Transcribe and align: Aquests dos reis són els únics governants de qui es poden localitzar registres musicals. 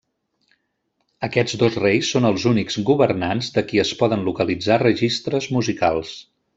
Aquests 1.27 1.57
dos 1.65 1.77
reis 1.83 2.09
són 2.15 2.25
els 2.31 2.47
únics 2.53 2.79
governants 2.89 3.53
de 3.59 3.67
qui 3.71 3.85
es 3.87 3.95
poden 4.03 4.27
localitzar 4.33 4.83
registres 4.89 5.55
musicals. 5.59 6.21